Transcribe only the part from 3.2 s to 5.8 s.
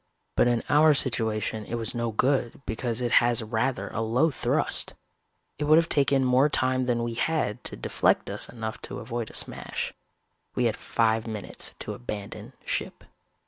has rather a low thrust. It would